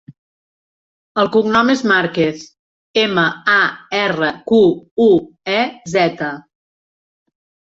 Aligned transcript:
El 1.23 1.27
cognom 1.35 1.67
és 1.73 1.83
Marquez: 1.91 2.41
ema, 3.01 3.27
a, 3.57 3.59
erra, 3.99 4.31
cu, 4.53 4.63
u, 5.07 5.09
e, 5.61 5.61
zeta. 5.99 6.33